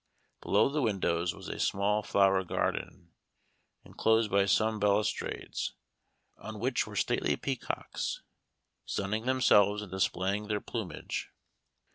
Below 0.41 0.69
the 0.69 0.81
windows 0.81 1.35
was 1.35 1.47
a 1.47 1.59
small 1.59 2.01
flower 2.01 2.43
garden, 2.43 3.11
inclosed 3.85 4.31
by 4.31 4.47
stone 4.47 4.79
balustrades, 4.79 5.75
on 6.39 6.59
which 6.59 6.87
were 6.87 6.95
stately 6.95 7.35
peacocks, 7.35 8.23
sunning 8.83 9.27
themselves 9.27 9.83
and 9.83 9.91
displaying 9.91 10.47
their 10.47 10.59
plumage. 10.59 11.29